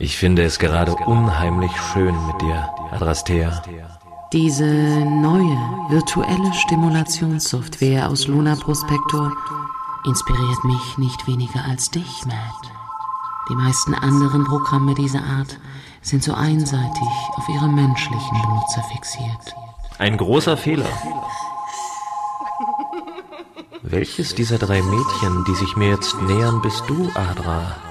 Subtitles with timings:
[0.00, 3.62] Ich finde es gerade unheimlich schön mit dir, Adrastea.
[4.32, 5.56] Diese neue
[5.88, 9.32] virtuelle Stimulationssoftware aus Luna Prospector
[10.06, 12.72] inspiriert mich nicht weniger als dich, Matt.
[13.48, 15.58] Die meisten anderen Programme dieser Art
[16.02, 19.54] sind so einseitig auf ihre menschlichen Benutzer fixiert.
[19.98, 20.86] Ein großer Fehler.
[23.82, 27.87] Welches dieser drei Mädchen, die sich mir jetzt nähern, bist du, Adra?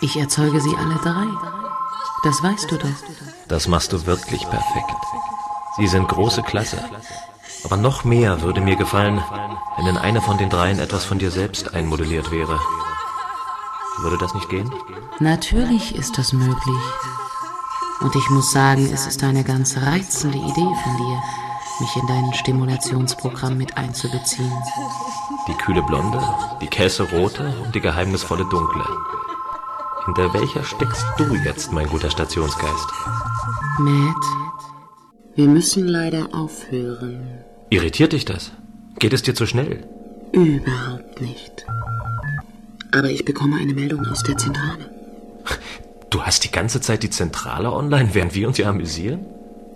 [0.00, 1.26] Ich erzeuge sie alle drei.
[2.22, 2.88] Das weißt du doch.
[3.48, 4.94] Das machst du wirklich perfekt.
[5.76, 6.78] Sie sind große Klasse.
[7.64, 9.22] Aber noch mehr würde mir gefallen,
[9.76, 12.60] wenn in einer von den dreien etwas von dir selbst einmodelliert wäre.
[13.98, 14.72] Würde das nicht gehen?
[15.18, 16.82] Natürlich ist das möglich.
[18.00, 21.22] Und ich muss sagen, es ist eine ganz reizende Idee von dir,
[21.80, 24.52] mich in dein Stimulationsprogramm mit einzubeziehen.
[25.48, 26.20] Die kühle Blonde,
[26.60, 28.84] die Käserote und die geheimnisvolle Dunkle.
[30.08, 32.88] Hinter welcher steckst du jetzt, mein guter Stationsgeist?
[33.78, 34.24] Matt,
[35.34, 37.44] wir müssen leider aufhören.
[37.68, 38.52] Irritiert dich das?
[38.98, 39.86] Geht es dir zu schnell?
[40.32, 41.66] Überhaupt nicht.
[42.90, 44.90] Aber ich bekomme eine Meldung aus der Zentrale.
[46.08, 49.26] Du hast die ganze Zeit die Zentrale online, während wir uns hier amüsieren?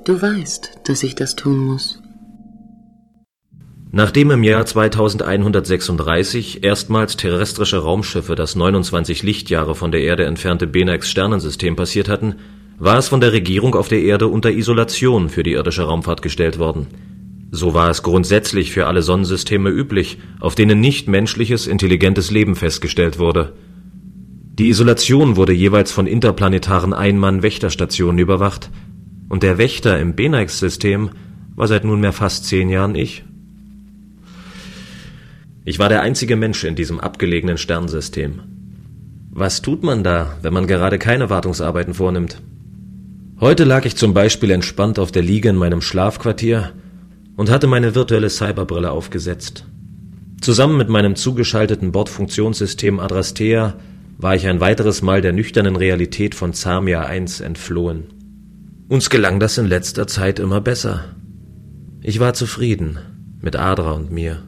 [0.05, 2.01] Du weißt, dass ich das tun muss.
[3.95, 11.11] Nachdem im Jahr 2136 erstmals terrestrische Raumschiffe das 29 Lichtjahre von der Erde entfernte Benax
[11.11, 12.37] Sternensystem passiert hatten,
[12.79, 16.59] war es von der Regierung auf der Erde unter Isolation für die irdische Raumfahrt gestellt
[16.59, 16.87] worden.
[17.51, 23.19] So war es grundsätzlich für alle Sonnensysteme üblich, auf denen nicht menschliches, intelligentes Leben festgestellt
[23.19, 23.53] wurde.
[24.59, 28.70] Die Isolation wurde jeweils von interplanetaren Ein-Mann-Wächterstationen überwacht,
[29.29, 31.11] und der Wächter im Benax-System
[31.57, 33.25] war seit nunmehr fast zehn Jahren ich.
[35.65, 38.41] Ich war der einzige Mensch in diesem abgelegenen Sternsystem.
[39.31, 42.43] Was tut man da, wenn man gerade keine Wartungsarbeiten vornimmt?
[43.39, 46.73] Heute lag ich zum Beispiel entspannt auf der Liege in meinem Schlafquartier
[47.36, 49.64] und hatte meine virtuelle Cyberbrille aufgesetzt.
[50.41, 53.75] Zusammen mit meinem zugeschalteten Bordfunktionssystem Adrastea
[54.19, 58.05] war ich ein weiteres Mal der nüchternen Realität von Zamia 1 entflohen.
[58.89, 61.05] Uns gelang das in letzter Zeit immer besser.
[62.01, 62.98] Ich war zufrieden
[63.41, 64.42] mit Adra und mir.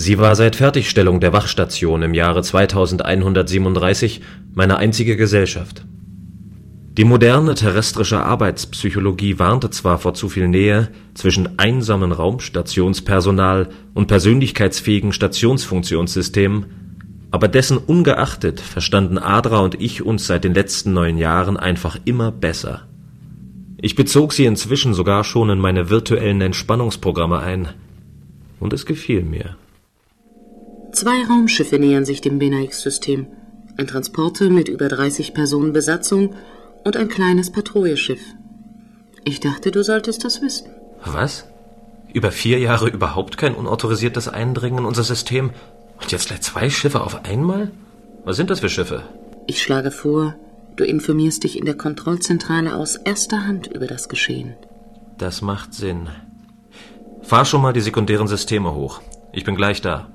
[0.00, 4.20] Sie war seit Fertigstellung der Wachstation im Jahre 2137
[4.54, 5.84] meine einzige Gesellschaft.
[6.92, 15.12] Die moderne terrestrische Arbeitspsychologie warnte zwar vor zu viel Nähe zwischen einsamen Raumstationspersonal und persönlichkeitsfähigen
[15.12, 16.66] Stationsfunktionssystemen,
[17.32, 22.30] aber dessen ungeachtet verstanden Adra und ich uns seit den letzten neun Jahren einfach immer
[22.30, 22.86] besser.
[23.82, 27.70] Ich bezog sie inzwischen sogar schon in meine virtuellen Entspannungsprogramme ein,
[28.60, 29.56] und es gefiel mir.
[30.98, 33.28] Zwei Raumschiffe nähern sich dem Benaix-System.
[33.76, 36.34] Ein Transporter mit über 30 Personen Besatzung
[36.82, 38.18] und ein kleines Patrouilleschiff.
[39.22, 40.70] Ich dachte, du solltest das wissen.
[41.04, 41.46] Was?
[42.12, 45.50] Über vier Jahre überhaupt kein unautorisiertes Eindringen in unser System
[46.00, 47.70] und jetzt gleich zwei Schiffe auf einmal?
[48.24, 49.04] Was sind das für Schiffe?
[49.46, 50.34] Ich schlage vor,
[50.74, 54.56] du informierst dich in der Kontrollzentrale aus erster Hand über das Geschehen.
[55.16, 56.08] Das macht Sinn.
[57.22, 59.00] Fahr schon mal die sekundären Systeme hoch.
[59.32, 60.08] Ich bin gleich da.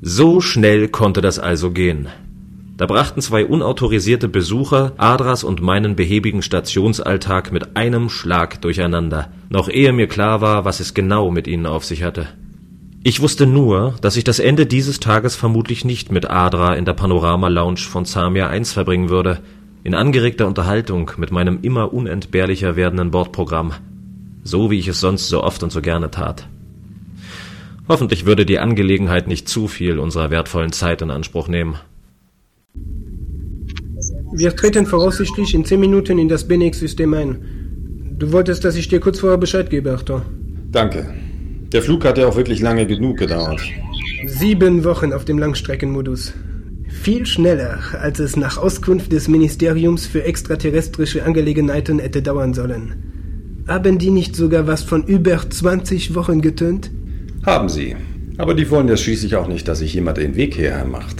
[0.00, 2.08] So schnell konnte das also gehen.
[2.76, 9.68] Da brachten zwei unautorisierte Besucher Adras und meinen behäbigen Stationsalltag mit einem Schlag durcheinander, noch
[9.68, 12.28] ehe mir klar war, was es genau mit ihnen auf sich hatte.
[13.02, 16.92] Ich wusste nur, dass ich das Ende dieses Tages vermutlich nicht mit Adra in der
[16.92, 19.40] Panorama-Lounge von Zamia 1 verbringen würde,
[19.82, 23.72] in angeregter Unterhaltung mit meinem immer unentbehrlicher werdenden Bordprogramm,
[24.44, 26.46] so wie ich es sonst so oft und so gerne tat.
[27.88, 31.76] Hoffentlich würde die Angelegenheit nicht zu viel unserer wertvollen Zeit in Anspruch nehmen.
[34.32, 37.36] Wir treten voraussichtlich in zehn Minuten in das Benex-System ein.
[38.18, 40.24] Du wolltest, dass ich dir kurz vorher Bescheid gebe, Arthur.
[40.70, 41.14] Danke.
[41.72, 43.60] Der Flug hat ja auch wirklich lange genug gedauert.
[44.26, 46.34] Sieben Wochen auf dem Langstreckenmodus.
[46.88, 53.64] Viel schneller, als es nach Auskunft des Ministeriums für extraterrestrische Angelegenheiten hätte dauern sollen.
[53.66, 56.90] Haben die nicht sogar was von über 20 Wochen getönt?
[57.48, 57.96] Haben sie.
[58.36, 61.16] Aber die wollen ja schließlich auch nicht, dass sich jemand den Weg hierher macht.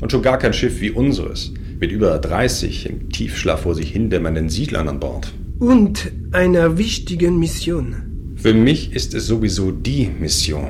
[0.00, 4.48] Und schon gar kein Schiff wie unseres, mit über 30 im Tiefschlaf vor sich hindämmernden
[4.48, 5.32] Siedlern an Bord.
[5.60, 8.34] Und einer wichtigen Mission.
[8.34, 10.66] Für mich ist es sowieso die Mission.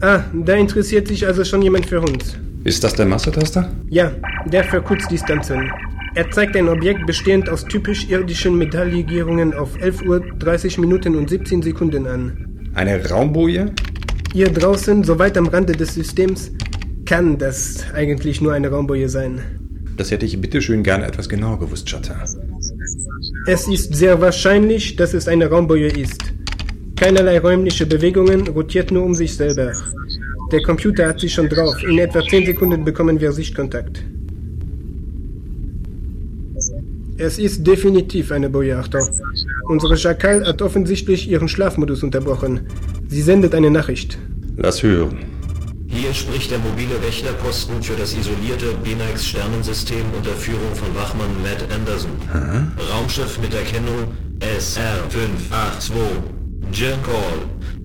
[0.00, 2.38] Ah, da interessiert sich also schon jemand für uns.
[2.64, 3.70] Ist das der Massetaster?
[3.90, 4.10] Ja,
[4.46, 5.70] der für Kurzdistanzen.
[6.14, 11.28] Er zeigt ein Objekt bestehend aus typisch irdischen Metalllegierungen auf 11 Uhr 30 Minuten und
[11.28, 12.47] 17 Sekunden an.
[12.78, 13.72] Eine Raumboje?
[14.32, 16.52] Hier draußen, so weit am Rande des Systems,
[17.06, 19.40] kann das eigentlich nur eine Raumboje sein.
[19.96, 22.14] Das hätte ich bitteschön gerne etwas genauer gewusst, Chatin.
[23.48, 26.22] Es ist sehr wahrscheinlich, dass es eine Raumboje ist.
[26.94, 29.72] Keinerlei räumliche Bewegungen, rotiert nur um sich selber.
[30.52, 31.74] Der Computer hat sich schon drauf.
[31.82, 34.04] In etwa 10 Sekunden bekommen wir Sichtkontakt.
[37.16, 39.02] Es ist definitiv eine Boje, Achtung.
[39.68, 42.68] Unsere Schakal hat offensichtlich ihren Schlafmodus unterbrochen.
[43.06, 44.18] Sie sendet eine Nachricht.
[44.56, 45.18] Lass hören.
[45.88, 52.10] Hier spricht der mobile Wächterposten für das isolierte Benax-Sternensystem unter Führung von Wachmann Matt Anderson.
[52.32, 52.72] Hm?
[52.90, 54.08] Raumschiff mit Erkennung
[54.40, 55.92] SR582
[57.04, 57.38] Call.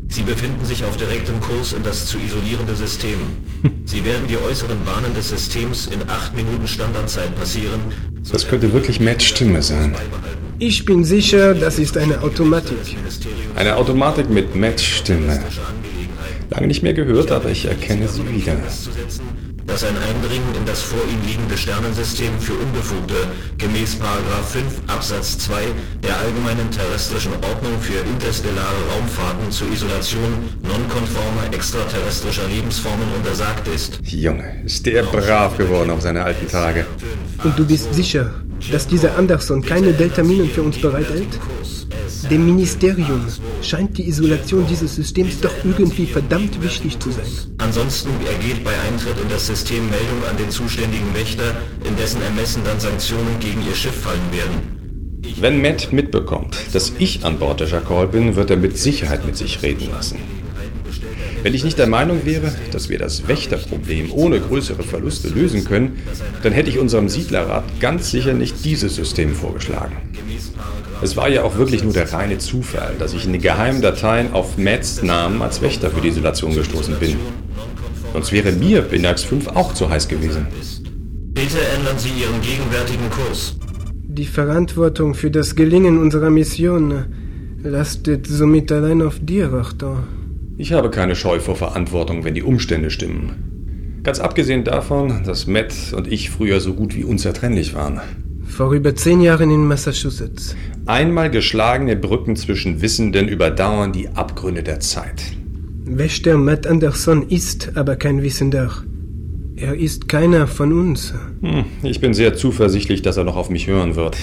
[0.07, 3.19] Sie befinden sich auf direktem Kurs in das zu isolierende System.
[3.85, 7.81] Sie werden die äußeren Bahnen des Systems in 8 Minuten Standardzeit passieren.
[8.31, 9.93] Das könnte wirklich Matts Stimme sein.
[10.59, 12.77] Ich bin sicher, das ist eine Automatik.
[13.55, 15.41] Eine Automatik mit Matts Stimme.
[16.49, 18.55] Lange nicht mehr gehört, aber ich erkenne sie wieder.
[19.65, 23.15] Dass ein Eindringen in das vor ihm liegende Sternensystem für Unbefugte
[23.57, 25.63] gemäß 5 Absatz 2
[26.03, 33.99] der allgemeinen terrestrischen Ordnung für interstellare Raumfahrten zur Isolation nonkonformer extraterrestrischer Lebensformen untersagt ist.
[34.03, 36.85] Junge, ist der brav geworden auf seine alten Tage.
[37.43, 38.33] Und du bist sicher,
[38.71, 41.39] dass dieser Anderson keine Deltaminen für uns bereithält?
[42.29, 43.25] Dem Ministerium
[43.61, 47.25] scheint die Isolation dieses Systems doch irgendwie verdammt wichtig zu sein.
[47.57, 51.55] Ansonsten ergeht bei Eintritt in das System Meldung an den zuständigen Wächter,
[51.87, 54.83] in dessen Ermessen dann Sanktionen gegen ihr Schiff fallen werden.
[55.39, 59.35] Wenn Matt mitbekommt, dass ich an Bord der Jackal bin, wird er mit Sicherheit mit
[59.35, 60.19] sich reden lassen.
[61.43, 65.97] Wenn ich nicht der Meinung wäre, dass wir das Wächterproblem ohne größere Verluste lösen können,
[66.41, 69.97] dann hätte ich unserem Siedlerrat ganz sicher nicht dieses System vorgeschlagen.
[71.01, 74.31] Es war ja auch wirklich nur der reine Zufall, dass ich in den geheimen Dateien
[74.31, 77.17] auf Matts Namen als Wächter für die Isolation gestoßen bin.
[78.13, 80.47] Sonst wäre mir Binax 5 auch zu heiß gewesen.
[81.33, 83.57] Bitte ändern Sie Ihren gegenwärtigen Kurs.
[83.91, 87.05] Die Verantwortung für das Gelingen unserer Mission
[87.63, 90.03] lastet somit allein auf dir, Wachter.
[90.55, 94.01] Ich habe keine Scheu vor Verantwortung, wenn die Umstände stimmen.
[94.03, 98.01] Ganz abgesehen davon, dass Matt und ich früher so gut wie unzertrennlich waren.
[98.45, 100.55] Vor über zehn Jahren in Massachusetts.
[100.85, 105.23] Einmal geschlagene Brücken zwischen Wissenden überdauern die Abgründe der Zeit.
[105.85, 108.69] Wächter Matt Anderson ist aber kein Wissender.
[109.55, 111.13] Er ist keiner von uns.
[111.41, 114.17] Hm, ich bin sehr zuversichtlich, dass er noch auf mich hören wird.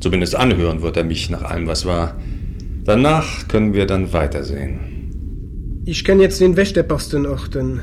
[0.00, 2.16] Zumindest anhören wird er mich nach allem, was war.
[2.84, 4.99] Danach können wir dann weitersehen.
[5.84, 7.80] Ich kann jetzt den Wächterposten orten.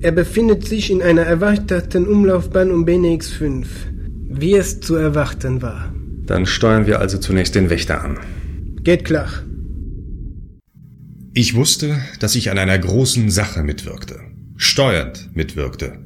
[0.00, 3.68] Er befindet sich in einer erweiterten Umlaufbahn um BNX 5
[4.28, 5.92] wie es zu erwarten war.
[6.26, 8.18] Dann steuern wir also zunächst den Wächter an.
[8.82, 9.28] Geht klar.
[11.32, 14.20] Ich wusste, dass ich an einer großen Sache mitwirkte.
[14.56, 15.98] Steuernd mitwirkte.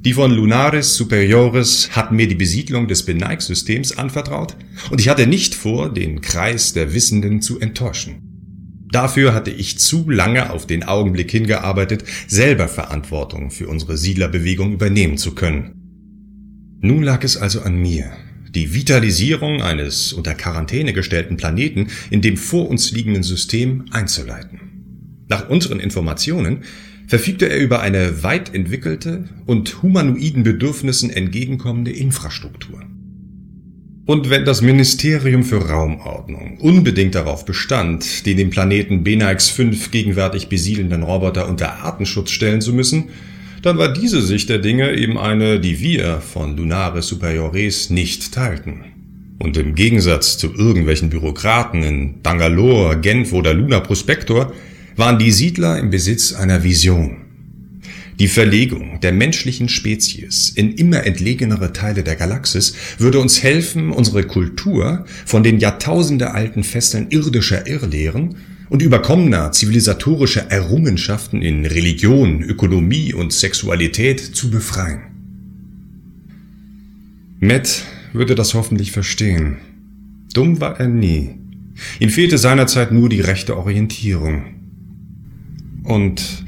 [0.00, 4.56] Die von Lunaris Superiores hatten mir die Besiedlung des Beneig-Systems anvertraut
[4.90, 8.29] und ich hatte nicht vor, den Kreis der Wissenden zu enttäuschen.
[8.92, 15.16] Dafür hatte ich zu lange auf den Augenblick hingearbeitet, selber Verantwortung für unsere Siedlerbewegung übernehmen
[15.16, 15.72] zu können.
[16.80, 18.10] Nun lag es also an mir,
[18.54, 24.60] die Vitalisierung eines unter Quarantäne gestellten Planeten in dem vor uns liegenden System einzuleiten.
[25.28, 26.64] Nach unseren Informationen
[27.06, 32.82] verfügte er über eine weit entwickelte und humanoiden Bedürfnissen entgegenkommende Infrastruktur.
[34.10, 40.48] Und wenn das Ministerium für Raumordnung unbedingt darauf bestand, den den Planeten Benax 5 gegenwärtig
[40.48, 43.10] besiedelnden Roboter unter Artenschutz stellen zu müssen,
[43.62, 48.80] dann war diese Sicht der Dinge eben eine, die wir von Lunares Superiores nicht teilten.
[49.38, 54.52] Und im Gegensatz zu irgendwelchen Bürokraten in Bangalore, Genf oder Luna Prospector
[54.96, 57.19] waren die Siedler im Besitz einer Vision.
[58.20, 64.24] Die Verlegung der menschlichen Spezies in immer entlegenere Teile der Galaxis würde uns helfen, unsere
[64.24, 68.36] Kultur von den jahrtausendealten Fesseln irdischer Irrlehren
[68.68, 75.00] und überkommener zivilisatorischer Errungenschaften in Religion, Ökonomie und Sexualität zu befreien.
[77.38, 79.56] Matt würde das hoffentlich verstehen.
[80.34, 81.36] Dumm war er nie.
[82.00, 84.44] Ihm fehlte seinerzeit nur die rechte Orientierung.
[85.84, 86.44] Und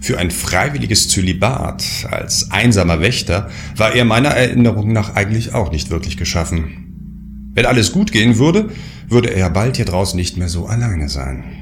[0.00, 5.90] für ein freiwilliges Zölibat als einsamer Wächter war er meiner Erinnerung nach eigentlich auch nicht
[5.90, 7.50] wirklich geschaffen.
[7.54, 8.70] Wenn alles gut gehen würde,
[9.08, 11.60] würde er bald hier draußen nicht mehr so alleine sein.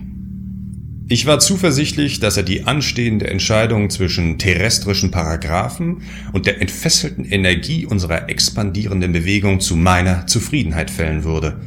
[1.10, 6.02] Ich war zuversichtlich, dass er die anstehende Entscheidung zwischen terrestrischen Paragraphen
[6.34, 11.60] und der entfesselten Energie unserer expandierenden Bewegung zu meiner Zufriedenheit fällen würde.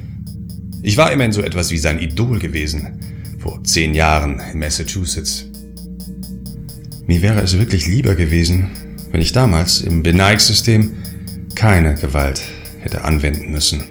[0.84, 3.00] Ich war immerhin so etwas wie sein Idol gewesen,
[3.40, 5.51] vor zehn Jahren in Massachusetts.
[7.12, 8.72] Mir wäre es wirklich lieber gewesen,
[9.12, 10.94] wenn ich damals im Beneig-System
[11.56, 12.42] keine Gewalt
[12.80, 13.84] hätte anwenden müssen.